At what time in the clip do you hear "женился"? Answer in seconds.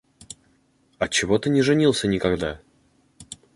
1.61-2.07